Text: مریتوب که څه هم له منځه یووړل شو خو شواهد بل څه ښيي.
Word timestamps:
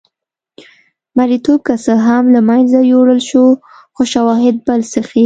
مریتوب 1.17 1.59
که 1.67 1.75
څه 1.83 1.93
هم 2.05 2.23
له 2.35 2.41
منځه 2.49 2.79
یووړل 2.91 3.21
شو 3.29 3.43
خو 3.95 4.01
شواهد 4.13 4.55
بل 4.67 4.79
څه 4.91 4.99
ښيي. 5.07 5.19